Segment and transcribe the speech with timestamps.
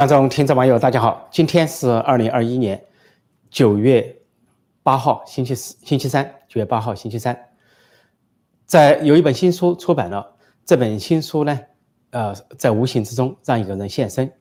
[0.00, 2.82] 观众、听众、网友，大家好，今天是二零二一年
[3.50, 4.16] 九月
[4.82, 6.24] 八号，星期四、星期三。
[6.48, 7.38] 九月八号，星期三，
[8.64, 10.26] 在有一本新书出版了。
[10.64, 11.60] 这本新书呢，
[12.12, 14.32] 呃，在无形之中让一个人现身，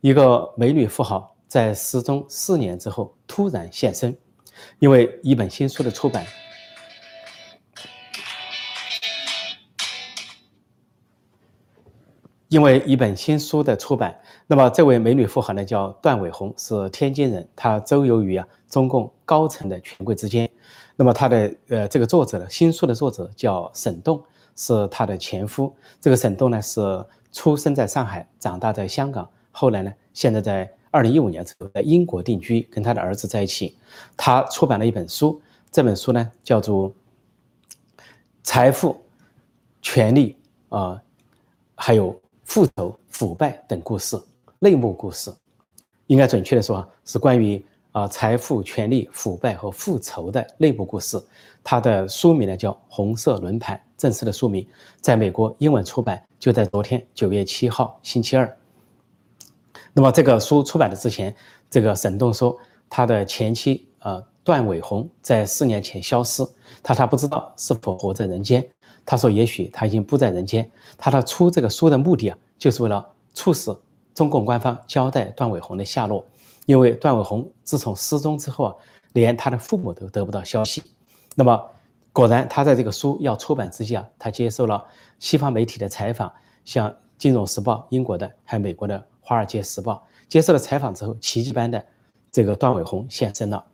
[0.00, 4.12] 一个美女富豪在失踪四年之后突然现身，
[4.80, 6.26] 因为一本新书的出版。
[12.48, 20.48] 因为一本新书的出版，那么这位美女富豪呢叫段伟红，是天津人，她周游于啊中共高层的权贵之间。
[20.94, 24.22] 那么她的呃这个作者呢，新书的作者叫沈栋，
[24.54, 25.74] 是她的前夫。
[26.00, 33.76] 这个沈栋呢是出生在上海，长大在香港，后来呢现在在二零一五年之后在英国定居，跟他的儿子在一起。
[34.16, 36.90] 他出版了一本书，这本书呢叫做
[38.44, 38.96] 《财富、
[39.82, 40.36] 权力
[40.68, 41.02] 啊，
[41.74, 42.14] 还有》。
[42.46, 44.18] 复仇、腐败等故事，
[44.60, 45.30] 内幕故事，
[46.06, 51.22] 应该准确的说是关于啊财富、权力、腐败和复仇的内部故事。
[51.62, 54.66] 它的书名呢叫《红色轮盘》，正式的书名，
[55.00, 58.56] 在美国英文出版，就在昨天九月七号星期二。
[59.92, 61.34] 那么这个书出版的之前，
[61.68, 62.56] 这个沈栋说
[62.88, 66.46] 他的前妻啊段伟红在四年前消失，
[66.80, 68.64] 他他不知道是否活在人间。
[69.06, 70.68] 他说：“也许他已经不在人间。
[70.98, 73.74] 他的出这个书的目的啊，就是为了促使
[74.12, 76.26] 中共官方交代段伟红的下落。
[76.66, 78.74] 因为段伟红自从失踪之后啊，
[79.12, 80.82] 连他的父母都得不到消息。
[81.36, 81.70] 那么，
[82.12, 84.84] 果然他在这个书要出版之际啊，他接受了
[85.20, 86.32] 西方媒体的采访，
[86.64, 89.94] 像《金融时报》英国的，还有美国的《华尔街时报》
[90.28, 91.84] 接受了采访之后，奇迹般的
[92.32, 93.64] 这个段伟红现身了。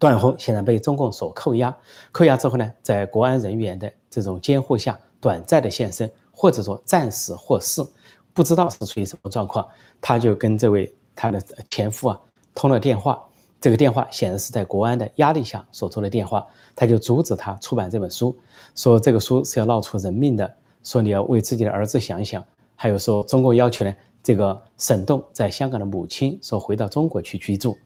[0.00, 1.76] 段伟红现在被中共所扣押，
[2.10, 7.84] 扣押之后呢，在国安人员的这种监护下，短暂的现身，或者说暂时获释，
[8.32, 9.68] 不知道是处于什么状况。
[10.00, 12.18] 他就跟这位他的前夫啊
[12.54, 13.22] 通了电话，
[13.60, 18.34] 这个电话显然是在国安的压力下所做的电话，他就阻止他出版这本书，
[18.74, 20.50] 说这个书是要闹出人命的，
[20.82, 22.42] 说你要为自己的儿子想一想，
[22.74, 27.76] 还有说中共要求呢，这个沈栋在香港的母亲说回到中国去居住。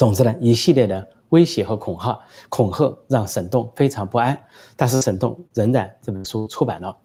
[0.00, 1.06] 总之呢，一系列的。
[1.28, 2.18] 威胁和恐吓，
[2.48, 4.36] 恐吓让沈栋非常不安，
[4.74, 6.96] 但是沈栋仍然这本书出版了。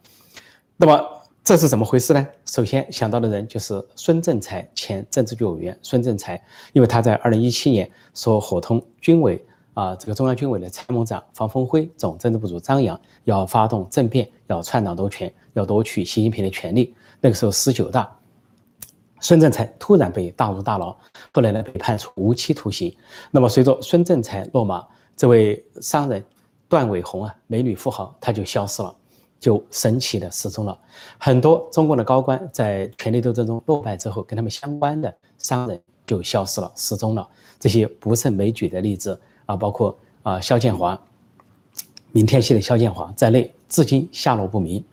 [0.77, 0.99] 那么
[1.43, 2.27] 这是怎么回事呢？
[2.45, 6.41] 首先想到的人就是孙政才，前政治局委员孙政才，
[6.73, 9.39] 因为他在二零一七年说伙同军委
[9.75, 16.95] 啊，这个中央军委的参谋长方峰辉、总政治部主张扬要发动政变，要篡党夺权，要夺取习近平的权利。
[17.21, 18.11] 那个时候十九大。
[19.25, 20.95] 孙政才突然被打入大牢，
[21.33, 22.95] 后来呢被判处无期徒刑。
[23.31, 24.85] 那么随着孙政才落马，
[25.17, 26.23] 这位商人
[26.69, 28.95] 段伟红啊，美女富豪，他就消失了，
[29.39, 30.77] 就神奇的失踪了。
[31.17, 37.27] 很多中国的高官在权力斗争中落败之后，跟他们相关的商人就消失了，失踪了。
[37.59, 41.01] 这些不胜枚举的例子啊，包括啊肖建华、
[42.11, 44.85] 明天系的肖建华在内，至今下落不明。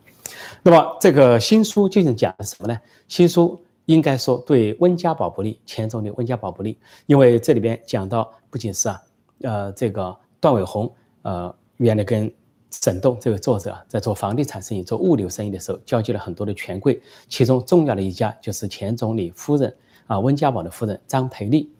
[0.62, 2.81] 那么这个新书究竟讲的什么呢？
[3.09, 3.62] 新书。
[3.87, 9.03] 应该说对温家宝不利，前总理温家宝不利，因为这里边讲到不仅是啊，
[9.43, 12.32] 呃，这个段伟宏，呃，原来跟
[12.70, 19.75] 沈栋这个作者在做房地产生意、做物流生意的时候，交接了很多的权贵，其中重要的一家就是前总理夫人
[20.06, 21.70] 啊，温家宝的夫人张培丽，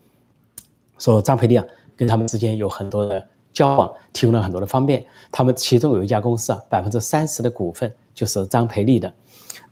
[0.99, 1.65] 说张培丽啊，
[1.97, 9.13] 跟他们之间有很多的交往，提供了很多的方便，他们其中有一家公司啊，百分之三十的股份就是张培丽的。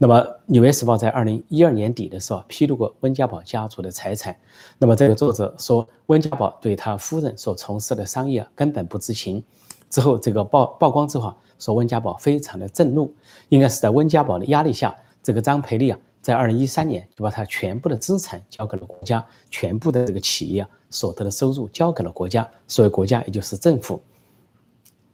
[0.03, 4.35] 那么，《纽约时报》在二零一二年底的时候披露过温家宝家族的财产。
[4.79, 9.43] 那么，这个作者说，温家宝对他夫人所从事的商业根本不知情。
[9.91, 13.13] 之后，这个曝曝光之后，说温家宝非常的震怒，
[13.49, 24.01] 应该是在温家宝的压力下，这个张培丽啊，在二零一三年就把他全部的资产交给了国家，全部的这个企业啊所得的收入交给了国家，所谓国家也就是政府。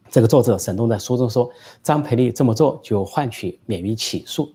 [0.10, 1.52] 这个作者沈东在书中说，
[1.84, 4.50] 张培丽这么做就换取免于起诉。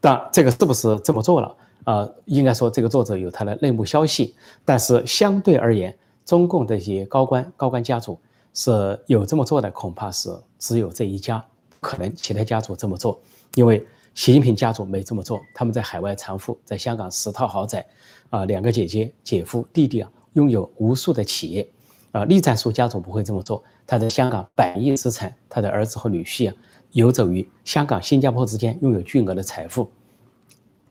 [0.00, 1.54] 但这个是不是这么做了？
[1.84, 4.34] 呃，应该说这个作者有他的内幕消息，
[4.64, 8.18] 但是相对而言，中共这些高官、高官家族
[8.52, 10.28] 是有这么做的，恐怕是
[10.58, 11.42] 只有这一家，
[11.80, 13.18] 可能其他家族这么做，
[13.54, 17.86] 因为习近平家族没这么做，他们在海外藏富，在香港十套豪宅，
[18.28, 21.66] 啊，两个姐姐、姐夫、弟弟啊，拥有无数的企业，
[22.12, 26.54] 啊，栗战书家族不会这么做，他在香港百亿资产，他的儿子和女婿啊。
[26.92, 29.90] 游走于香港、新加坡之间，拥有巨额的财富，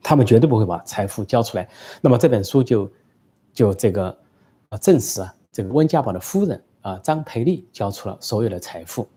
[0.02, 1.68] 他们绝对不会把财富交出来。
[2.00, 2.90] 那么这本书就
[3.52, 4.16] 就这个
[4.68, 9.08] 啊证实啊，这个温家宝的夫人啊张培丽交出了所有的财富，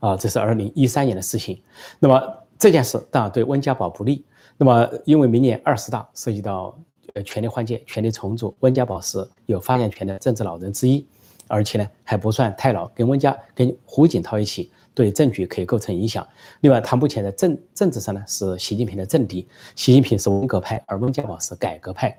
[0.00, 1.60] 啊，这是二零一三年的事情。
[1.98, 2.22] 那么
[2.58, 4.24] 这件事当然对温家宝不利。
[4.58, 6.78] 那么因为明年二十大涉及到
[7.14, 11.04] 呃权力换届、权力重组，温家宝是有发言权的政治老人之一，
[11.48, 16.26] 而且呢还不算太老，跟温家跟胡锦涛一起对政局可以构成影响。
[16.60, 22.16] 另外，他目前在政政治上呢是习近平的政敌，习近平是文革派，而温家宝是改革派。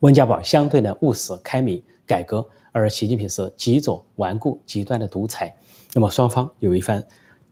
[0.00, 5.54] 温家宝相对呢务实、开明、改革，而习近平是极左、顽固、极端的独裁。
[5.92, 7.04] 那么双方有一番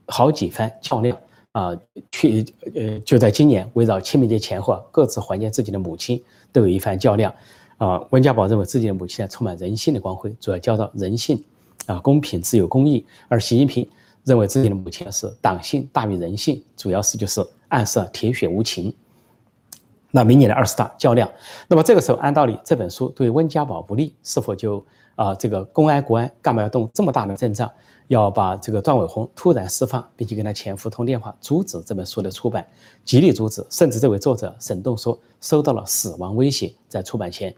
[0.07, 1.19] 好几番较量
[1.53, 1.77] 啊，
[2.13, 6.23] 去呃就在今年围绕清明节前后，各自怀念自己的母亲，
[6.53, 7.35] 都有一番较量
[7.79, 8.01] 啊。
[8.11, 11.43] 温家宝认为自己的母亲呢充满人性的光辉，主要教导人性
[11.87, 13.89] 啊，公平、自由、公义；而习近平
[14.27, 18.93] 认为自己的母亲是党性大于人性，主要是就是暗示铁血无情。
[20.11, 21.31] 那明年的二十大较量，
[21.69, 24.85] 那么这个时候按道理这本书对温家宝不利，是否就
[25.15, 27.71] 啊这个公安国安干嘛要动这么大的阵仗？
[28.09, 32.67] 要把这个段伟宏突然释放，并且跟他前夫通电话，阻止这本书的出版，
[33.05, 37.53] 极力阻止，甚至这位作者沈栋说收到了死亡威胁，在出版前，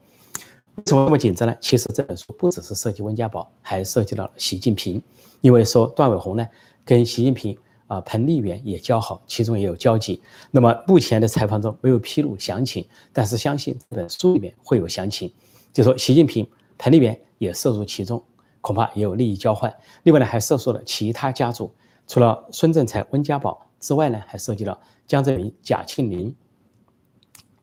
[0.79, 1.57] 为什么这么紧张呢？
[1.61, 5.03] 其实这本书不只是涉及温家宝，还涉及到了习近平，
[5.41, 6.47] 因为说段伟宏呢
[6.85, 7.59] 跟习近平
[7.89, 10.23] 啊彭丽媛也交好，其中也有交集。
[10.53, 15.33] 那么目前的采访中没有披露详情，但是相信这本书里面会有详情，
[15.73, 16.49] 就说习近平、
[16.79, 18.23] 彭丽媛也涉入其中。
[18.61, 19.73] 恐怕也有利益交换。
[20.03, 21.73] 另外呢，还涉及了其他家族，
[22.09, 26.35] 除了孙政才、温家宝之外呢，还涉及了江泽民、贾庆林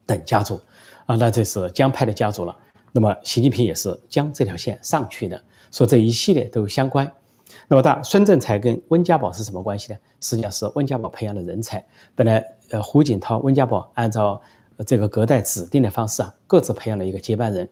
[0.06, 0.60] 等家族。
[1.06, 2.58] 啊，那这是江派的家族了。
[2.96, 7.12] 那么习近平也是将这条线上去的，说这一系列都相关。
[7.68, 10.00] 那么，大孙政才跟温家宝是什么关系呢？
[10.22, 11.86] 实际上是温家宝培养的人才。
[12.16, 14.42] 本来，呃，胡锦涛、温家宝按照
[14.88, 17.70] 这个隔代指定的方式啊，各自培养了一个接班人。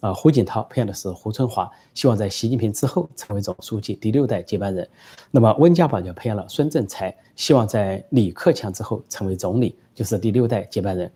[0.00, 4.86] 啊，胡锦涛培养的是胡春华，希望在习近平之后成为总书记第六代接班人。
[5.30, 11.10] 那么温家宝就培养了孙政才，希望在李克强之后成为总理，就是第六代接班人。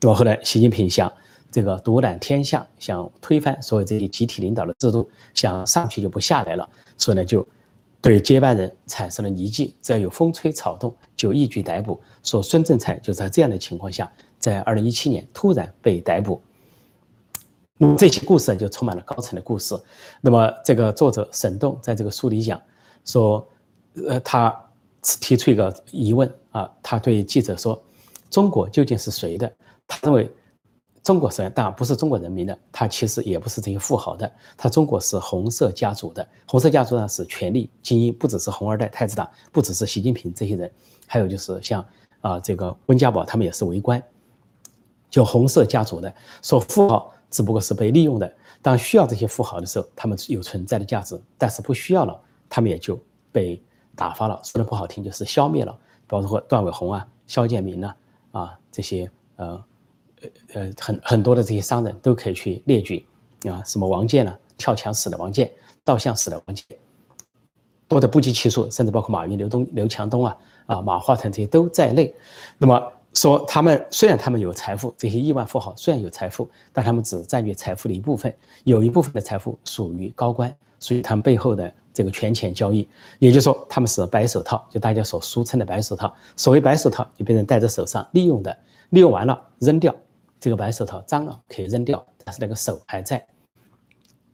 [0.00, 1.10] 那么后来习近平想
[1.54, 6.68] 这个独揽天下，想推翻所有这些集体领导的制度，想上去就不下来了，
[6.98, 7.46] 所以呢就
[8.00, 12.02] 对接班人产生了疑忌，只要有风吹草动就一举逮捕。
[12.24, 16.42] 说孙政才就在这样的情况下，在二零一七年突然被逮捕。
[17.78, 19.80] 那么这些故事就充满了高层的故事。
[20.20, 22.60] 那么这个作者沈栋在这个书里讲
[23.04, 23.46] 说，
[24.08, 24.52] 呃，他
[25.20, 27.80] 提出一个疑问啊，他对记者说
[28.28, 29.52] ：“中国究竟是谁的？”
[29.86, 30.28] 他认为
[31.04, 34.32] 中国是当然不是中国人民的，他其实也不是这些富豪的。
[34.56, 40.68] 他中国是红色家族的，红色家族呢是权力精英，不只是红二代、太子党，不只是习近平这些人，
[41.06, 41.86] 还有就是像
[42.22, 44.02] 啊这个温家宝他们也是为官，
[45.10, 46.12] 就红色家族的
[46.42, 47.12] 说富豪。
[47.30, 48.32] 只不过是被利用的。
[48.62, 52.16] 当需要这些富豪的时候，他们有存在的价值；但是不需要了，
[52.48, 52.96] 他们也就
[53.32, 53.60] 被
[53.96, 54.40] 打发了。
[54.44, 55.76] 说的不好听，就是消灭了。
[56.06, 57.94] 包括段伟宏啊、肖建民呐
[58.30, 59.60] 啊这些呃
[60.52, 63.06] 呃很很多的这些商人都可以去列举
[63.48, 65.50] 啊，什么王健呢，跳墙死的王健，
[65.84, 66.64] 倒向死的王健，
[67.88, 70.36] 多的不计其数，甚至包括马云、刘东、刘强东啊
[70.66, 72.14] 啊马化腾这些都在内。
[72.58, 72.92] 那么。
[73.16, 78.34] 说他们虽然他们有财富，这些亿万富豪虽然有财富，但他们只占据财富的一部分，
[78.64, 82.88] 有一部分的财富属于高官，属于他们背后的这个权钱交易。
[83.20, 86.12] 也就是说，他们是白手套，就大家所俗称的白手套。
[86.36, 88.58] 所谓白手套，就别人戴在手上利用的，
[88.90, 89.94] 利用完了扔掉，
[90.44, 93.24] 这个白手套脏了可以扔掉，但是那个手还在。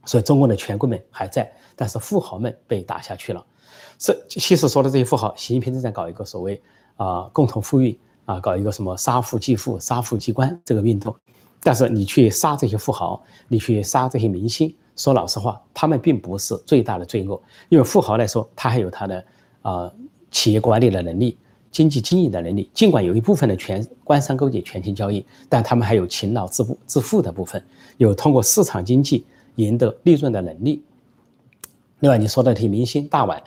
[0.05, 3.45] 所以中国的权贵们还在，但是富豪们被打下去了。
[3.97, 6.61] 这其实说的这些富豪，习近平正在搞一个所谓
[6.97, 7.99] 啊共同富裕。
[8.25, 11.13] 啊，搞一个什么杀富济富、杀富济官这个运动，
[11.59, 19.25] 但是你去杀这些富豪，你去杀这些明星，说老实话，他们并不是最大的罪恶，因为富豪来说，他还有他的
[19.63, 19.91] 啊
[20.29, 21.39] 企业管理的能力、
[21.71, 22.69] 经济经营的能力。
[22.73, 27.63] 尽管有一部分的权官商勾结、权钱交易，但他们还有勤劳致富、致富的部分，
[27.97, 29.25] 有通过市场经济
[29.55, 30.83] 赢得利润的能力。
[32.01, 33.41] 另外，你说的这些明星大腕，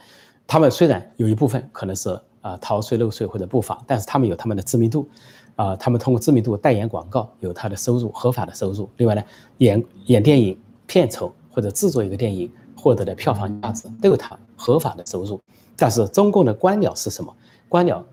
[0.47, 2.19] 他们虽然有一部分可能是。
[2.45, 5.09] 啊，逃税漏税或者不法，但是他们有他们的知名度，
[5.57, 8.87] 啊，他们通过知名度代言广告有他的收入，合法的收入。
[8.99, 9.23] 另外呢，
[9.57, 10.55] 演演电影
[10.87, 15.41] 片酬或者制作一个电影获得的票房价值都有他合法的收入。
[15.75, 17.35] 但是中共的官僚是什么？
[17.67, 18.05] 官僚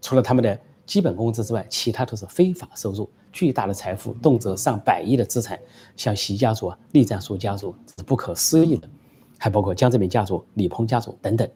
[0.00, 5.58] 除了他们的基本工资之外，其他都是非法收入，巨大的财富，动辄上百亿的资产，
[5.96, 8.88] 像习家族、啊、栗战书家族是不可思议的，
[9.36, 11.48] 还包括江泽民家族、李鹏家族等等。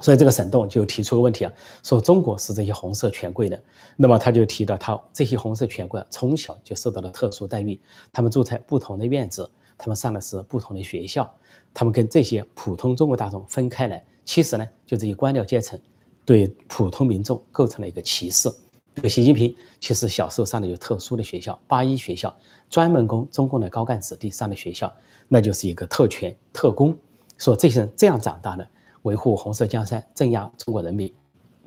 [0.00, 1.52] 所以这个沈栋就提出个问题啊，
[1.82, 3.60] 说中国是这些红色权贵的，
[3.96, 7.80] 那么他就提到他这些红色权贵从小就受到了特殊待遇，
[8.12, 11.32] 他们住在不同的院子，他们上的是不同的学校，
[11.72, 15.80] 他们跟这些普通中国大众分开来，其实呢，就这些官僚阶层
[16.24, 18.50] 对普通民众构成了一个歧视。
[18.94, 22.34] 这个习近平其实小时候上的有特殊的学校，八一学校，
[22.70, 24.92] 专门供中共的高干子弟上的学校，
[25.26, 26.96] 那就是一个特权特工。
[27.36, 28.66] 说这些人这样长大的，
[29.02, 31.12] 维护红色江山，镇压中国人民，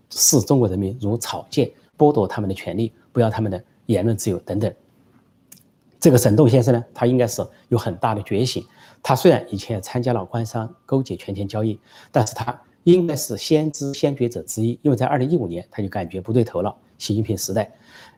[0.09, 4.73] 视中国人民如草芥，剥夺他们的权利，不要他们的言论自由等等。
[5.99, 8.65] 这个沈栋先生呢，他应该是有很大的觉醒。
[9.03, 11.77] 他虽然以前也参加了官商勾结、权钱交易，
[12.11, 12.57] 但是他
[12.93, 16.73] 应该是先知先觉者之一，因为在二零一五年他就感觉不对头了。
[16.97, 17.69] 习近平时代，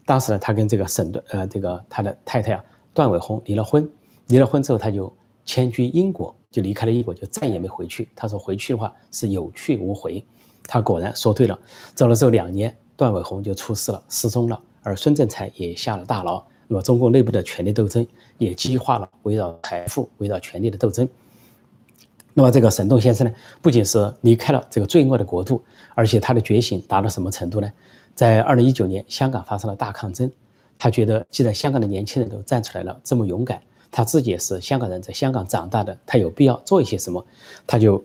[0.06, 3.90] 当时呢，他跟这个沈段呃，这个他的太太啊，段伟宏离了婚，
[4.28, 5.12] 离了婚之后，他就
[5.44, 8.10] 迁居英国，就离开了英国，就再也没回去。
[8.16, 10.24] 他说回去的话是有去无回，
[10.66, 11.60] 他果然说对了。
[11.96, 16.44] 走了之后两年，段伟宏就出事了，失踪了，而孙政才也下了大牢。
[16.68, 18.06] 那么中共内部的权力斗争
[18.38, 21.10] 也激化了围绕财富、围绕权力的斗争。
[22.34, 25.62] 那么这个沈栋先生呢，不仅是离开了这个罪恶的国度，
[25.96, 27.70] 而且他的觉醒达到什么程度呢？
[28.16, 30.30] 在二零一九年，香港发生了大抗争，
[30.78, 37.26] 他觉得既然香港的年轻人都站出来了，这么勇敢，他自己也是香港人，在香港长大的，他有必要做一些什么，
[37.66, 38.04] 他就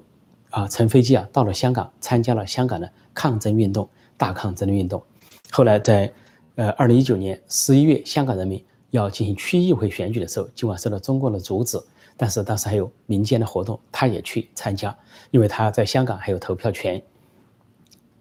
[0.51, 5.03] 啊乘飞机啊到了香港，参加了香港的抗争运动，大抗争的运动。
[5.51, 6.13] 后来在
[6.55, 11.77] 呃二零一九年十一月，香港人民要进行区议会选举的时候，尽管受到中共的阻止，
[12.17, 14.97] 但是当时还有民间的活动，他也去参加，
[15.31, 17.03] 因为他在香港还有投票权。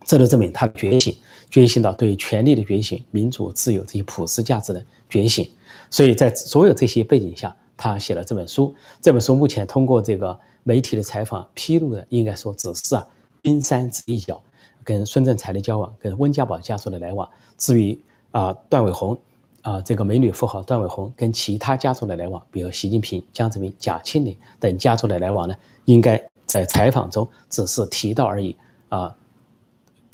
[0.05, 1.15] 这都证明他的觉醒，
[1.49, 5.49] 觉醒到对权力的觉醒、民主、自由这些普世价值的觉醒。
[5.89, 8.75] 所以在所有这些背景下，他写了这本书。
[9.01, 13.07] 这本书目前通过这个媒体的采访披露的，应该说只是啊
[13.41, 14.43] 冰山之一角，
[14.83, 17.29] 跟孙政才的交往，跟温家宝家族的来往。
[17.57, 17.97] 至于
[18.31, 19.17] 啊段伟宏，
[19.63, 25.55] 啊这个美女富豪段伟宏跟其他家族的来往，比如习近平、江泽民、贾庆林等家族的来往呢，
[25.85, 28.55] 应该在采访中只是提到而已
[28.89, 29.13] 啊。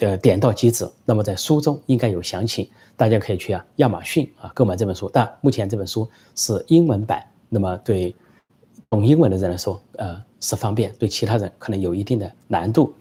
[0.01, 0.89] 呃，点到即止。
[1.03, 2.65] 那么在书中应该有详情，
[2.96, 5.12] 大家可以去啊亚马逊啊购买这本书。
[5.12, 8.15] 但目前这本书是英文版，那么对
[8.89, 12.94] 懂英文的人来说，呃是方便；对其他人可能有一定的难度。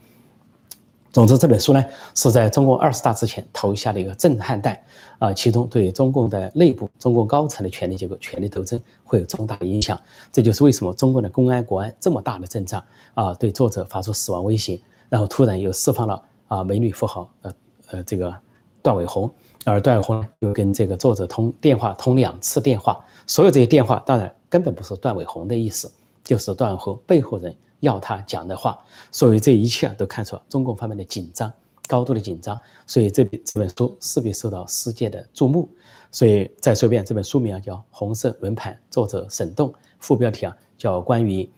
[1.19, 1.85] 总之，这本书呢
[2.15, 4.81] 是在中共二十大之前投下的一个震撼弹
[5.19, 10.01] 啊，其中对中共的内部、中共高层的权力结构、权力斗争会有重大的影响。
[10.31, 12.81] 这就是为什么中共的公安、国安这么大的阵仗
[13.15, 16.23] 啊，对作者发出死亡威胁，然后突然又释放了。
[16.47, 17.55] 啊，美女富豪，呃
[17.89, 18.33] 呃，这个
[18.81, 19.29] 段伟宏，
[19.65, 25.91] 而段伟宏又跟这个作者通电话，通两次电话，所有这些电话当然根本不是段伟宏的意思，
[26.23, 28.79] 就是段伟宏背后人要他讲的话，
[29.11, 31.53] 所以这一切啊都看出了中共方面的紧张，
[31.87, 35.69] 高度的紧张，所以这本这本书势必受到世界的注目。
[36.11, 41.49] 所以再说一遍，这本书名啊叫《红色轮盘》，作者沈栋，副标题啊叫关于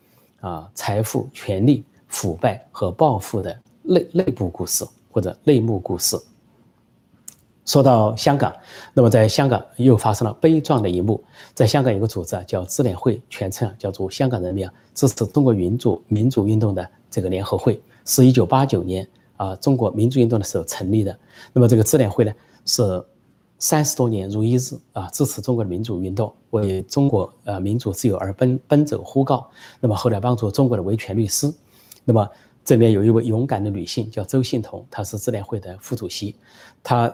[0.41, 3.57] 啊财富、权力、腐败和暴富的。
[3.83, 6.15] 内内部故事或者内幕故事。
[7.71, 8.53] 说到香港，
[8.93, 11.23] 那么在香港又发生了悲壮的一幕。
[11.55, 21.17] 在香港有个组织啊，叫支联会，全称啊叫做香港人民啊支持中国民主民主运动的这个联合会，是一九八九年啊中国民主运动的时候成立的。
[21.53, 22.33] 那么这个支联会呢，
[22.67, 23.05] 是
[23.61, 29.49] 三十多年如一日啊支持中国的民主运动，为中国呃民主自由而奔奔走呼告。
[29.79, 31.49] 那么后来帮助中国的维权律师，
[32.05, 32.29] 那么。
[32.63, 36.37] 这边有一位勇敢的女性，叫周幸彤，她是支联会的副主席。
[36.83, 37.13] 她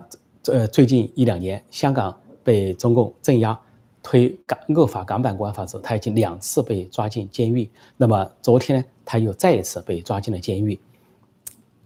[0.53, 3.59] 呃，最近一两年，香港被中共镇压，
[4.03, 7.69] 推港恶法港版国安法时，他，已经两次被抓进监狱。
[7.97, 10.79] 那么昨天呢，她又再一次被抓进了监狱。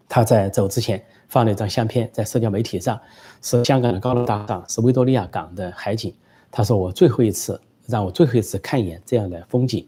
[0.09, 3.01] 他在走之前放了一张相片在社交媒体上，
[3.43, 6.15] 是香港的高楼大厦，是维多利亚港的海景。
[6.51, 9.87] 他说：“我最后一次，让我最后一次看一眼这样的风景。”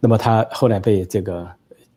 [0.00, 1.48] 那么他后来被这个。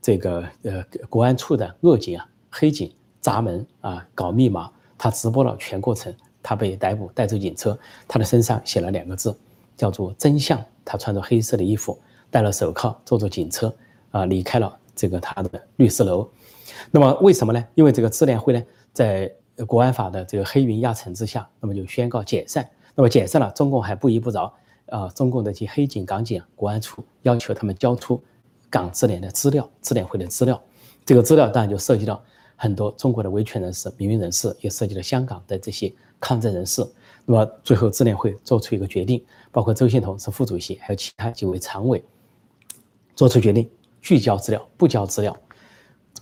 [0.03, 4.67] 这个呃，国安处的恶警啊、黑警砸门啊、搞密码，
[5.01, 6.13] 他直播了全过程。
[6.43, 7.77] 他被逮捕，带走警车，
[8.07, 9.35] 他的身上写了两个字，
[9.77, 10.63] 叫做“真相”。
[10.85, 11.99] 他穿着黑色的衣服，
[12.31, 13.71] 戴了手铐，坐着警车
[14.09, 16.27] 啊，离开了这个他的律师楼。
[16.89, 17.63] 那么为什么呢？
[17.75, 19.31] 因为这个智联会呢，在
[19.67, 22.67] 国安法的这个黑云压城之下，那么就宣告解散。
[22.95, 24.51] 那么解散了，中共还不依不饶
[24.87, 28.21] 啊，中共的这些黑警、港警、国安处要求他们交出。
[28.67, 30.59] 港智联的资料，智联会的资料，
[31.05, 32.23] 这个资料当然就涉及到
[32.61, 36.85] 很多中国的维权人士、民运人士，也涉及了香港的这些抗争人士。
[37.25, 42.03] 那么最后智联会做出一个决定，包括周幸彤是副主席，还有其他几位常委，
[43.15, 43.67] 做出决定，
[43.99, 45.35] 拒交资料，不交资料，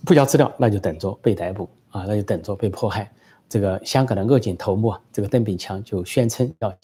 [0.02, 3.12] 不交资料，那就等着被逮捕啊，那就等着被迫害。
[3.46, 6.74] 这个香港的恶警头目啊，这个邓炳强就宣称要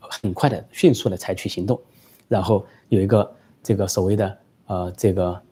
[0.00, 1.80] 很快的、迅速的采取行动，
[2.26, 4.38] 然后有一个这个所谓的。
[4.68, 5.42] 呃，这个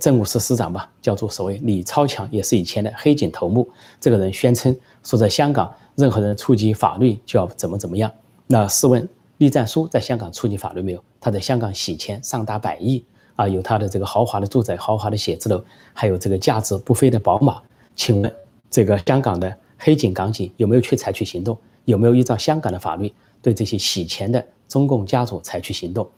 [0.00, 3.68] 政务司司长吧，叫做所谓李超强，也是以前的黑警头目。
[4.00, 8.10] 这个人宣称说，在香港任何人触及法律就要怎么怎么样。
[8.46, 11.02] 那试问，栗战书在香港触及法律没有？
[11.20, 13.04] 他在香港洗钱上达百亿
[13.36, 17.60] 啊，有他的这个豪华的住宅、豪华的写字楼，还有这个价值不菲的宝马。
[17.96, 18.34] 请问，
[18.70, 21.56] 这个香港的黑警港警有没有去采取行动？
[21.86, 26.08] 有没有依照香港的法律对这些洗钱的中共家族采取行动？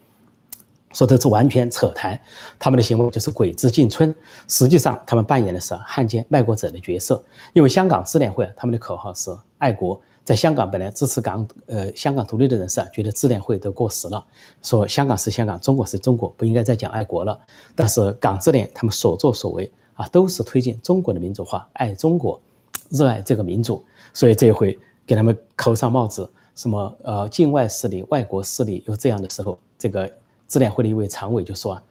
[0.93, 2.19] 说这是完全扯谈，
[2.59, 4.15] 他们的行为就是鬼子进村，
[4.49, 7.23] 实际上他们扮演的是汉奸卖国者的角色。
[7.53, 14.25] 因为香港支联会他们的口号是爱国，在香港本来支持港呃香港独立的人士啊，觉得支联会都过时了，
[14.63, 17.39] 说香港是香港，中国是中国，不应该再讲爱国了。
[17.75, 22.41] 但是港支联他们所作所为啊，都是推进中国的民主化，爱中国，
[22.89, 30.11] 热爱这个民主，所以这一回给他们扣上帽子，什么呃境外势力、外国势力有这样的时候，这个。
[30.49, 31.83] 支联会的一位常委就说：“啊，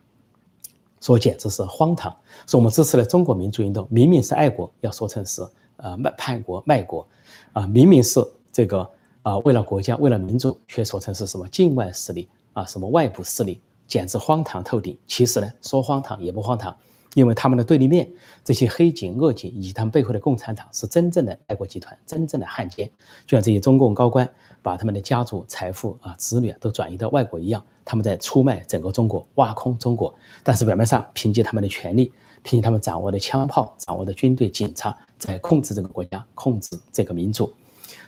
[1.01, 2.15] 说简直是荒唐！
[2.47, 5.45] 说我们支持了中国民主运动，明明是爱国，要说成是
[5.77, 7.07] 呃卖叛国卖国，
[7.53, 8.89] 啊，明明是这个
[9.21, 14.97] 啊为了国家为了民族，却说成是什么境外势力啊什么外部势力，简直荒唐透顶！
[15.05, 16.75] 其实呢，说荒唐也不荒唐，
[17.13, 18.09] 因为他们的对立面
[18.43, 22.89] 这些黑警恶警以及他们背后的共产党是真正的爱国集团，真正的汉奸，
[23.27, 24.29] 就像这些中共高官
[24.65, 37.53] 把他们的家族财富啊子女都转移到外国一样。”他们在出卖整个中国，挖空中国，但是表面上凭借他们的权力，凭借他们掌握的枪炮、掌握的军队、警察，在控制这个国家，控制这个民族。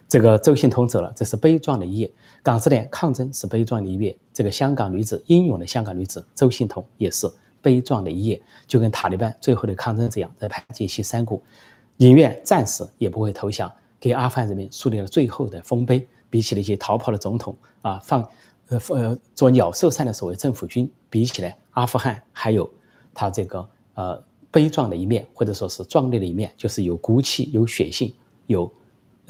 [0.07, 2.11] 这个周信通走了，这是悲壮的一页。
[2.41, 4.17] 港式联抗争是悲壮的一页。
[4.33, 7.29] 这个香港女子，英勇的香港女子周信通也是
[7.61, 8.41] 悲壮的一页。
[8.65, 11.43] 就跟塔利班最后的抗争这样，在潘杰西山谷，
[11.97, 16.07] 宁愿战死也不会投降，给阿富汗人民树立了最后的丰碑。
[16.37, 18.23] 比起那些逃跑的总统啊，放。
[18.69, 22.69] 呃呃，做鸟兽散的所谓政府军，比起来，阿富汗还有
[23.13, 28.13] 他这个呃悲壮的一面，或者说是壮烈的一面，就是有骨气、有血性、
[28.45, 28.69] 有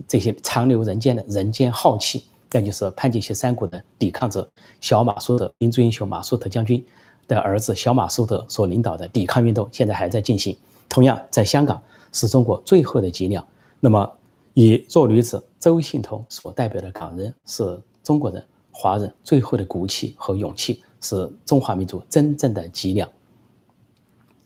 [0.08, 2.26] 这些长留人间的人间浩气。
[2.52, 4.50] 那就是潘杰希山谷的抵抗者
[4.82, 6.84] 小马苏德，民族英雄马苏德将军
[7.28, 10.58] 的儿子小马苏德所领导的抵抗运动，现在还在进行。
[10.90, 11.80] 同样，在香港
[12.12, 13.48] 是中国最后的脊梁。
[13.80, 14.12] 那么，
[14.60, 18.44] 以弱女子周幸彤所代表的港人是中国人。
[18.72, 23.08] 华人最后的骨气和勇气是中华民族真正的脊梁。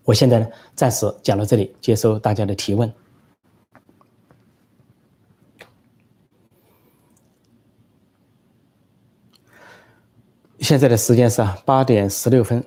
[0.04, 2.93] 我现在呢，暂时讲到这里，接受大家的提问。
[10.60, 12.62] 现在的时间是八点十六分。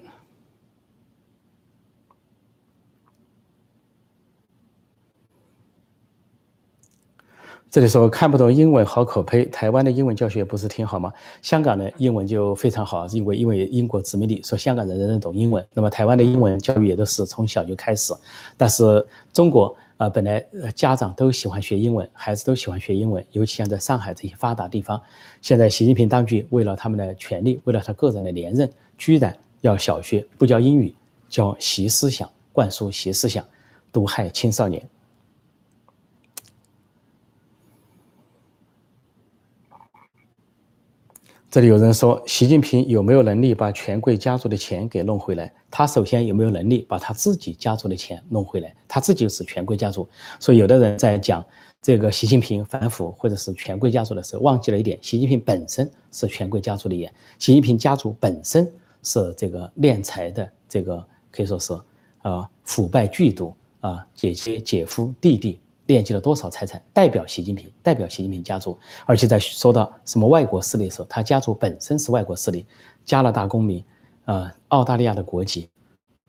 [7.74, 9.44] 这里说看不懂英文，好可悲。
[9.46, 11.12] 台湾的英文教学不是挺好吗？
[11.42, 15.66] 香港的英文就非常好，因为因为英国殖民地，说香港人人人懂英文。
[15.72, 18.14] 那么台湾的英文教育也都是从小就开始。
[18.56, 25.02] 但是中国啊，本来家长都喜欢学英文，孩子都喜欢学英文，尤其像在上海这些发达地方，
[25.42, 30.94] 现在习近平当局为了他们的权利，为了他个人的连任，居然要小学不教英语，
[31.28, 33.44] 教习思想，灌输习思想，
[33.90, 34.80] 毒害青少年。
[41.55, 45.53] 这里有人说，习近平有没有能力把权贵家族的钱给弄回来？
[45.71, 48.75] 他首先有没有能力把他自己家族的钱弄回来？
[48.88, 50.09] 他自己是权贵家族，
[50.40, 51.47] 所以有的人在讲
[51.81, 57.07] 这个习近平反腐或者是权贵家族的时候，忘记了一点：习近平本身是权贵家族的，也
[57.38, 58.69] 习近平家族本身
[59.05, 61.73] 是这个敛财的，这个可以说是
[62.23, 65.61] 啊腐败剧毒啊，姐姐、姐夫、弟弟。
[65.87, 66.83] 惦记了多少财产？
[66.92, 72.64] 代表习近平，代表习近平家族，而且在说到什么外国势力的时候，他家族本身是外国势力，
[73.05, 73.85] 加拿大公民，
[74.25, 75.68] 呃，澳大利亚的国籍，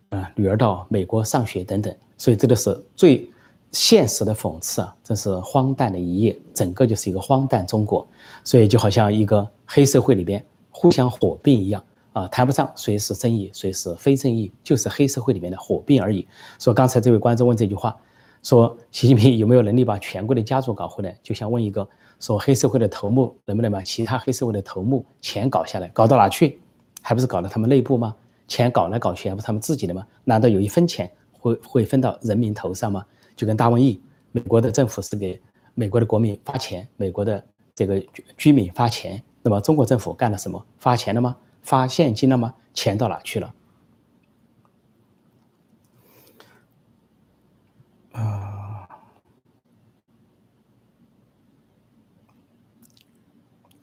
[0.09, 3.29] 啊，女儿到美国上学等等，所以这个是最
[3.71, 4.95] 现实的讽刺啊！
[5.03, 8.05] 这是荒诞的一页，整个就是一个荒诞中国，
[8.43, 16.27] 所以就好像一个黑社会里边互相火并一样啊，谈不上谁是正义，谁是非正义，就是黑社会里面的火并而已。
[16.59, 17.95] 说刚才这位观众问这句话。
[18.45, 21.17] 说习近平有没有能力把权贵的家族搞回来？
[21.23, 21.87] 就像问一个
[22.19, 25.87] 说黑社会的头目能不能把其他黑社会的头目钱搞下来？
[25.87, 26.59] 搞到哪去？
[27.01, 28.15] 还不是搞到他们内部吗？
[28.47, 30.05] 钱搞来搞去还不是他们自己的吗？
[30.23, 33.03] 难道有一分钱会会分到人民头上吗？
[33.35, 33.99] 就跟大瘟疫，
[34.31, 35.41] 美国的政府是给
[35.73, 37.99] 美国的国民发钱，美国的这个
[38.37, 40.63] 居民发钱，那么中国政府干了什么？
[40.77, 41.35] 发钱了吗？
[41.63, 42.53] 发现金了吗？
[42.75, 43.51] 钱到哪去了？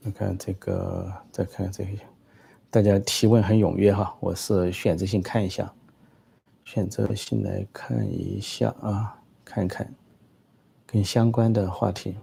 [0.05, 1.91] 你看这个，再看这个，
[2.71, 5.73] 大家提问很踊跃哈，我是选择性看一下。
[6.65, 9.95] 选择性来看一下啊，看看
[10.87, 12.17] 跟相关的话题。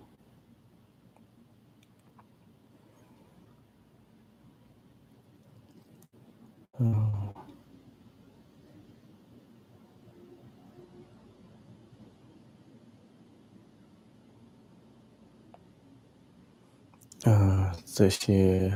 [6.80, 7.34] 嗯，
[17.26, 18.72] 啊，这些。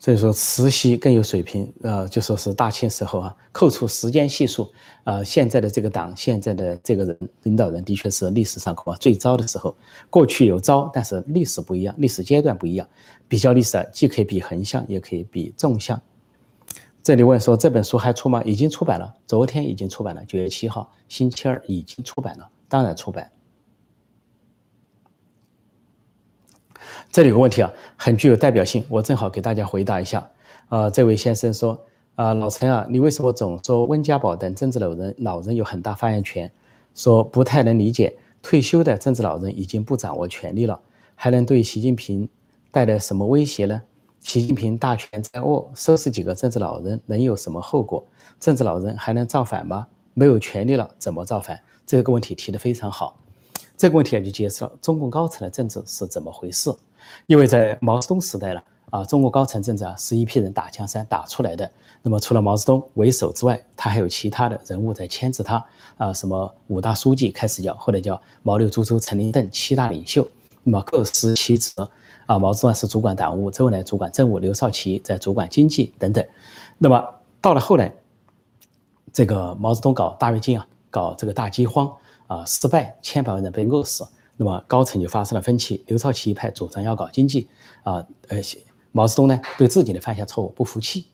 [0.00, 4.68] 所以说，慈禧更有水平，呃，就说是大清时候啊，扣除时间系数，
[5.04, 9.74] 啊，现在的这个党，现在的这个人领导人，的确是历史上恐怕最糟的时候。
[10.10, 12.86] 过去有糟，但是历史不一样，历史阶段不一样。
[13.28, 16.02] 比较历史，既可以比横向，也可以比纵向。
[17.02, 18.42] 这里问说这本书还出吗？
[18.44, 23.30] 已经出版了，昨天已经出版了，九月七号，星期二已经出版了，当然出版。
[27.10, 30.26] 这里有个问题啊，很具有代表性，我正好给大家回答一下。
[30.68, 31.78] 啊，这位先生说，
[32.14, 36.50] 啊，老陈啊，你为什么总说温家宝等政治老人老人有很大发言权？
[36.94, 40.78] 说不太能理解，退休的政治老人已经不掌握权力了，
[41.14, 42.28] 还能对习近平
[42.70, 43.82] 带来什么威胁呢？
[44.20, 48.02] 习近平大权在握，收拾几个政治老人能有什么后果？
[48.40, 49.86] 政治老人还能造反吗？
[50.14, 51.60] 没有权力了怎么造反？
[51.84, 53.16] 这个问题提得非常好。
[53.76, 56.74] 这个问题啊，就揭示了中共高层的政治是怎么回事。
[57.26, 61.70] 因为在毛泽东时代呢啊，中国高层政治啊是一批人打江山打出来的。
[62.00, 65.64] 那么除了毛泽东为首之外，他还有其他的人物在牵制他
[65.96, 70.26] 啊，什么五大书记开始叫，后来叫毛六朱周陈林邓七大领袖，
[70.62, 71.72] 那么各司其职
[72.26, 72.38] 啊。
[72.38, 76.24] 毛泽东是主管党务，周恩来主管政务，刘少奇在主管经济等等。
[76.78, 77.04] 那么
[77.40, 77.92] 到了后来，
[79.12, 81.90] 这个毛泽东搞大跃进啊，搞这个大饥荒
[82.26, 84.06] 啊，失败，千百万人被饿死。
[84.36, 87.46] 那么高层就发生了分歧，刘少奇一派主张要搞经济，
[87.84, 88.38] 啊，呃，
[88.90, 91.06] 毛泽东呢对自己的犯下错误不服气，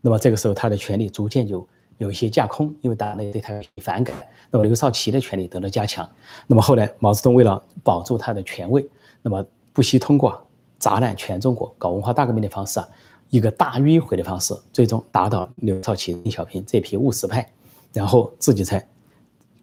[0.00, 1.66] 那么这个时候他的权力逐渐就
[1.98, 4.14] 有一些架空，因为党内对他反感。
[4.50, 6.08] 那么刘少奇的权力得到加强，
[6.46, 8.88] 那么后来毛泽东为了保住他的权位，
[9.22, 10.40] 那么不惜通过
[10.78, 12.88] 砸烂全中国、搞文化大革命的方式啊，
[13.30, 17.46] 一个大迂回的方式，最终打倒刘少奇、邓小平这批务实派，
[17.92, 18.86] 然后自己才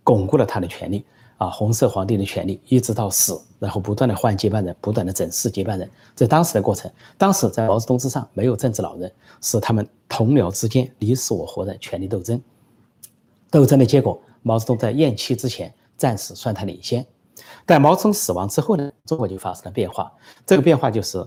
[0.06, 1.04] 巩固了他的权力。
[1.38, 12.42] 啊，红色皇帝的权利一直到死，然后不断的换接班人，不断的整治接班人，在当时的过程，当时在毛泽东之上没有政治老人，是他们同僚之间你死我活的权力斗争。
[13.52, 17.06] 斗争的结果，毛泽东在咽气之前暂时算他领先，
[17.66, 20.10] 但毛泽东死亡之后呢，中国就发生了变化。
[20.46, 21.22] 这个变化就是，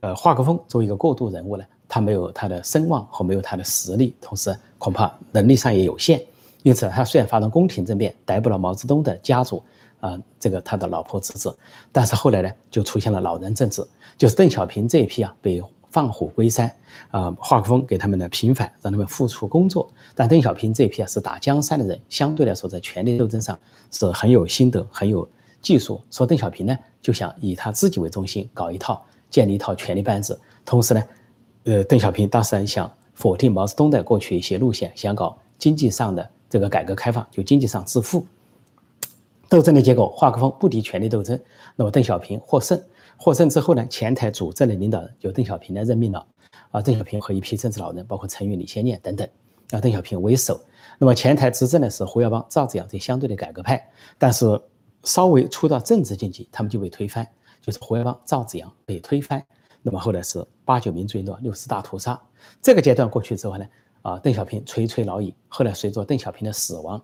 [0.00, 6.20] 呃，华国锋作为一个过渡人物呢，他没有他的声望和没有他的实力，同时恐怕能力上也有限。
[6.62, 9.62] 因此，他虽然发动宫廷政变，逮捕了毛泽东的家族，
[10.00, 11.56] 啊，这个他的老婆侄子，
[11.90, 13.84] 但是后来呢，就出现了老人政治，
[14.16, 16.72] 就是邓小平这一批啊，被放虎归山，
[17.10, 23.58] 啊，华国锋给他们的平反，让他们付出工作，但邓小平这一批啊，是打江山的人，相对来说在权力斗争上
[23.90, 25.28] 是很有心得、很有
[25.60, 26.00] 技术。
[26.10, 31.02] 说邓小平呢，就想以他自己为中心，搞一套，建立一套权力班子，同时呢，
[31.64, 36.30] 呃，邓小平当时想否定毛泽东的过去一些路线，想搞经济上的。
[36.52, 38.26] 这个改革开放就经济上致富，
[39.48, 41.40] 斗争的结果，华国锋不敌权力斗争，
[41.74, 42.78] 那么邓小平获胜，
[43.16, 46.26] 获胜之后呢，前台主政的领导人就邓小平来任命了，
[46.70, 49.26] 啊，邓小平和一批政治老人，包括陈云、李先念等等，
[49.70, 50.60] 啊，邓小平为首，
[50.98, 53.82] 那么前台执政的是胡耀邦、赵紫阳这相对的改革派，
[54.18, 54.60] 但是
[55.04, 57.26] 稍微出到政治经济，他们就被推翻，
[57.62, 59.42] 就是胡耀邦、赵紫阳被推翻，
[59.80, 62.20] 那么后来是八九民族运动、六四大屠杀，
[62.60, 63.64] 这个阶段过去之后呢？
[64.02, 65.34] 啊，邓小平垂垂老矣。
[65.48, 67.00] 后来随着邓小平的死亡，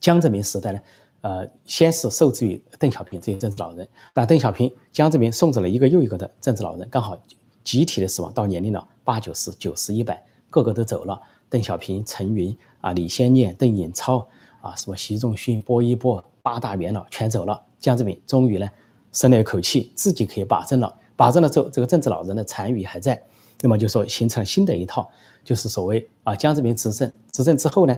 [0.00, 0.80] 江泽民时代呢，
[1.20, 7.16] 呃，先是受制于邓小平这些政治老人，但邓小平、江泽民送走了一个又一个的政治老人，刚好
[7.62, 11.20] 集体的死亡，到年龄了八九十、九十、一百，个个都走了。
[11.48, 14.26] 邓小平、陈云啊、李先念、邓颖超
[14.60, 17.62] 啊，什么习仲勋、波一波八大元老全走了。
[17.78, 18.68] 江泽民终于呢，
[19.12, 20.92] 松了一口气，自己可以把政了。
[21.14, 23.22] 把政了之后，这个政治老人的残余还在，
[23.60, 25.08] 那么就说形成了新的一套。
[25.44, 27.96] 就是所谓啊，江泽民执政，执政之后呢，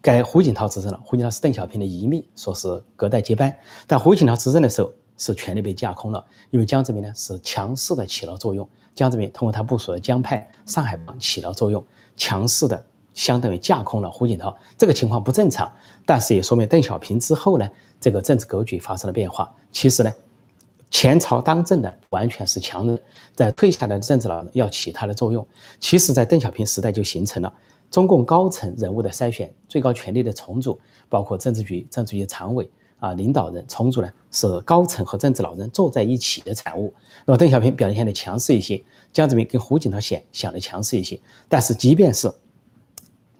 [0.00, 0.98] 该胡锦涛执政了。
[1.04, 3.54] 胡锦涛是邓小平的遗命，说是隔代接班。
[3.86, 8.66] 但胡锦涛执政的时候，是权力被架空了，因为江泽民呢是强势的起了作用。
[8.94, 11.84] 江泽民通过他部署的江派、上海帮起了作用，
[12.16, 12.82] 强势的
[13.12, 14.56] 相当于架空了胡锦涛。
[14.78, 15.70] 这个情况不正常，
[16.06, 17.68] 但是也说明邓小平之后呢，
[18.00, 19.54] 这个政治格局发生了变化。
[19.70, 20.12] 其实呢。
[20.92, 23.00] 前朝当政的完全是强人，
[23.34, 25.44] 在退下来的政治老人要起他的作用。
[25.80, 27.52] 其实，在邓小平时代就形成了
[27.90, 30.78] 中共高层人物的筛选、最高权力的重组，
[31.08, 36.92] 包括政治局、政治局常委啊领导人重组呢是高层和政治老人坐在一起的产物。
[37.24, 41.18] 那么邓小平表现的强势一些，江泽民跟胡锦涛显想的强势一些。
[41.48, 42.30] 但是即便是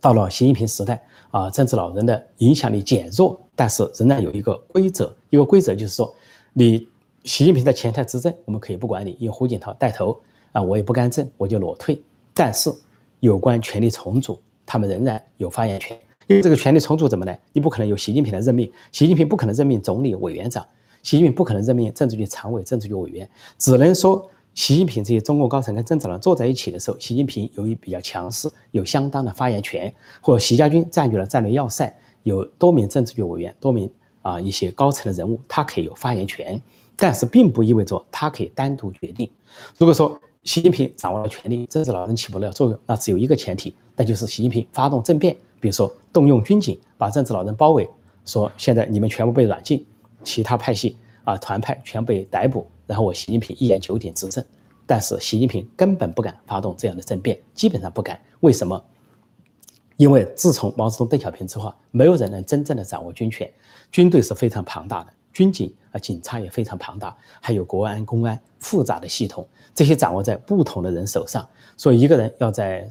[0.01, 6.15] 到了习近平时代啊，政治老人的影响力减弱，但是仍然有一个规则，一个规则就是说，
[6.55, 6.89] 你
[7.25, 12.03] 习近平在前台执政，我们可以不管你，因为胡锦涛带头啊，我也不干政，我就裸退。
[12.35, 12.73] 但是
[13.21, 15.97] 有关权力重组，他们仍然有发言权。
[16.27, 17.37] 因为这个权力重组怎么呢？
[17.53, 20.67] 你不可能有习近平的任命，习近平不可能任命总理、委员长，
[21.03, 33.91] 习近平不可能任命政治局常委、政治局委员，只能说习近平这些中共高层跟政治人坐在一起的时候，习近平由于比较强势，有相当的发言权，或习家军占据了战略要塞，有多名政治局委员、多名
[34.23, 36.61] 啊一些高层的人物，他可以有发言权，
[36.97, 39.31] 但是并不意味着他可以单独决定。
[39.79, 45.37] 如果说习近平掌握了权力，政治老人起不了作用，那只有一个前提，那就是习近平发动政变。
[45.61, 47.89] 比如说，动用军警把政治老人包围，
[48.27, 49.87] 说现在你们全部被软禁，
[50.25, 54.45] 其他派系啊团派全被逮捕，然后我习近平一言九鼎执政。
[54.85, 58.21] 但是习近平根本不敢发动这样的政变，基本上不敢。
[58.41, 58.85] 为什么？
[59.97, 63.49] 因为自从毛泽东、邓小平之后，没有人能真正的掌握军权，
[63.93, 72.89] 军队是非常庞大的，军警啊警察也非常庞大，还有国安、公安复杂的系统，这些掌握在不同的人手上，所以一个人要在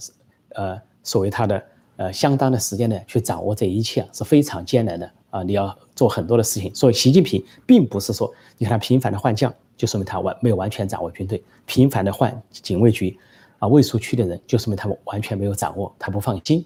[0.56, 1.64] 呃所谓他的。
[1.98, 5.44] 呃，相当的时间呢，去掌握这一切啊，是非常艰难的啊！
[5.44, 6.74] 你要做很多的事情。
[6.74, 13.16] 所以，习近平并不是说，你看他频繁的换将，就说明他完没有完全掌握军队；频繁的换警卫局
[13.60, 16.66] 啊、卫戍区的人，就说明他们完全没有掌握，他不放心。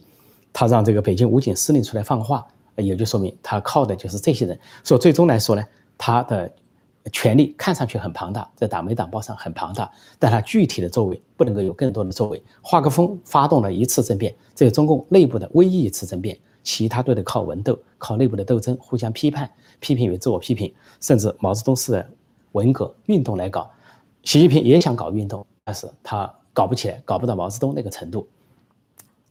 [0.54, 2.46] 他让这个北京武警司令出来放话，
[2.78, 4.60] 也就说明他靠的就是这些人。
[4.84, 5.64] 所以，最终来说呢，
[5.98, 6.52] 他的。
[7.12, 12.44] 权力看上去很庞大，在党媒党报上很庞大，但他具体的作为不能够有更多的作为。
[12.64, 19.48] 华国锋发动了一次政变，这个中共内部的唯一一次政变，其他都得靠文斗，靠内部的斗争，互相批判，
[19.80, 22.10] 批评与自我批评，甚至毛泽东式的
[22.54, 23.70] 文革运动来搞。
[24.24, 28.28] 习近平也想搞运动，但是他搞不起来，搞不到毛泽东那个程度。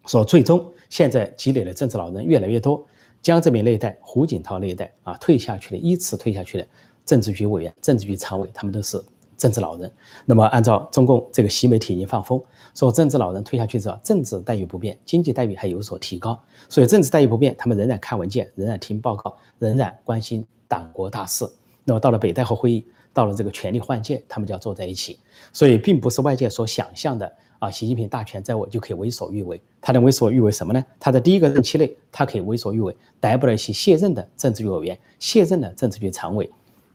[0.06, 2.86] 说最终现在积累的政治老人越来越多，
[3.24, 6.66] 江泽民那一代、胡锦涛那一代啊，退下去的，依次退下去的。
[7.06, 9.02] 政治局委员、政治局常委，他们都是
[9.34, 9.90] 政治老人。
[10.26, 12.38] 那么，按照中共这个习媒体已经放风
[12.74, 16.38] 说，政治老人退下去之后，政治待遇不变，经济待遇还有所提高。
[16.68, 21.50] 所以，政治待遇不变，他们仍然看文件，仍然听报告，仍然关心党国大事。
[21.82, 25.18] 那么，到了北戴河会议，到了这个权力换届，他们就要坐在一起。
[25.50, 29.60] 所以，并不是外界所想象的啊，习近平大权在握就可以为所欲为。
[29.80, 30.84] 他能为所欲为什么呢？
[30.98, 36.50] 他在第一个任期内，他可以为所欲为，逮捕了一些卸任的政治局委员、卸任的政治局常委。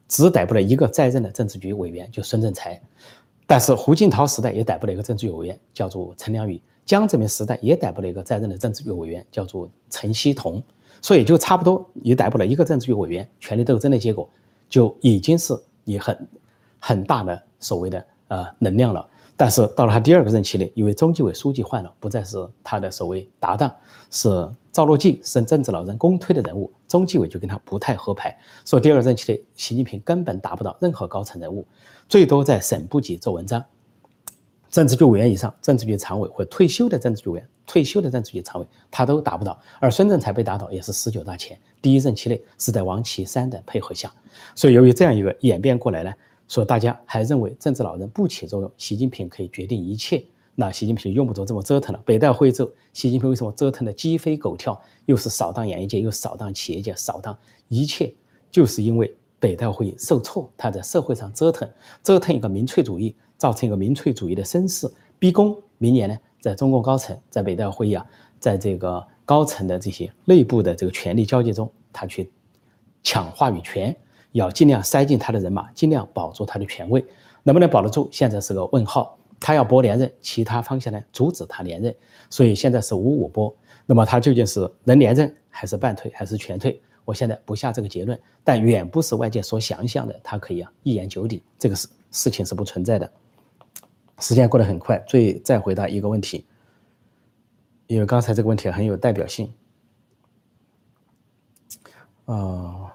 [0.07, 2.81] 只逮捕了一个在任的政治局委员，就孙政才，
[3.45, 10.63] 但是胡锦涛时代也逮捕了一个政治局委员，叫做陈良宇；江泽民时代也逮捕了一个在任的政治局委员，叫做陈希同。
[10.99, 14.27] 所以就差不多，也逮捕了一个政治局委员，权力斗争的结果
[14.67, 16.27] 就已经是你很
[16.79, 19.07] 很大的所谓的呃能量了。
[19.41, 23.73] 但是到了他第二个任期内，因为中纪委书记换了，不再是他的所谓搭档，
[24.12, 24.28] 是
[24.69, 31.65] 赵乐际，是政治老人公推的人物，中纪委就跟他不太合拍，所以第二个任期内，习近平根本达不到任何高层人物，
[32.10, 33.63] 最多在省部级做文章，
[34.69, 44.12] 政治局委员以上，政治局常委或退休的政治局委员，退休的政治局常委他都达不到，而孙政才被打倒也是十九大前，第一任期内是在王岐山的配合下，
[44.54, 46.12] 所以由于这样一个演变过来呢。
[46.49, 50.21] 说大家还认为政治老人不起作用，习近平可以决定一切，
[50.55, 52.01] 那习近平用不着这么折腾了。
[52.03, 54.77] 北戴会之后，习近平为什么折腾的鸡飞狗跳？
[55.05, 58.13] 又是扫荡演艺界，又扫荡企业界，扫荡一切，
[58.51, 61.69] 就是因为北戴会受挫，他在社会上折腾，
[62.03, 65.55] 折腾一个民粹主义，造成一个民粹主义的声势，逼宫。
[65.77, 68.05] 明年呢，在中共高层，在北戴会议啊，
[68.39, 72.31] 在这个高层的这些内部的这个权力交接中，他去
[73.03, 73.95] 抢话语权。
[74.31, 77.03] 要尽量塞进他的人马，尽量保住他的权位，
[77.43, 78.07] 能不能保得住？
[78.11, 79.15] 现在是个问号。
[79.41, 81.95] 他要搏连任，其他方向呢阻止他连任，
[82.29, 83.55] 所以现在是五五波。
[83.85, 86.81] 那么他究竟是能连任，还是半退，还是全退？
[87.05, 93.09] 我现在不下这个结论，但远不是外界所想象的，他可以啊一言九鼎，这个事事情是不存在的。
[94.19, 96.45] 时间过得很快，最再回答一个问题，
[97.87, 99.49] 因为刚才这个问题很有代表性。
[102.25, 102.93] 啊。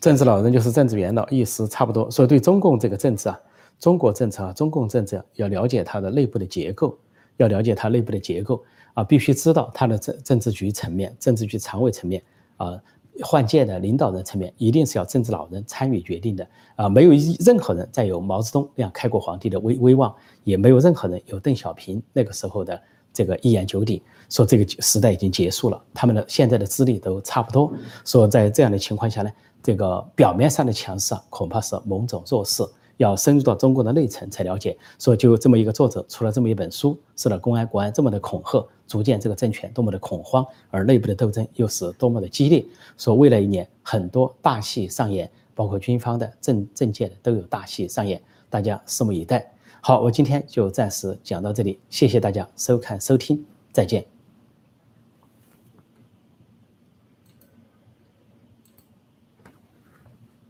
[0.00, 2.10] 政治老人就是政治元老，意思差不多。
[2.10, 3.38] 所以对中共这个政治啊，
[3.80, 6.96] 中国政策啊，中共政治要了解它的内部的结构，
[7.36, 8.62] 要了解它内部的结构
[8.94, 12.22] 啊，必须知道它的政政治局层面、政治局常委层面
[12.58, 12.80] 啊，
[13.22, 17.10] 换届的领导人层面，一定是要政治老人参与决定的啊，没有
[17.44, 22.80] 任何人再有毛泽东那样开国皇帝的威威望，也没有任何人有邓小平那个时候的。
[23.10, 27.72] 这个一言九鼎，说这个时代已经结束了，他们的现在的资历都差不多。
[28.04, 29.30] 说在这样的情况下呢，
[29.62, 32.62] 这个表面上的强势啊，恐怕是某种弱势。
[32.96, 34.76] 要深入到中国的内层才了解。
[34.98, 42.66] 所以就这么一个作者出了这么一本书，受到公安国安这么的恐吓，逐渐这个政权多么的恐慌，而内部的斗争又是多么的激烈。
[42.96, 49.48] 说未来一年很多大戏上演，包括军方的、政政界的都有大戏上演，大家拭目以待。
[49.80, 54.17] 好，我今天就暂时讲到这里，谢谢大家收看收听，再见。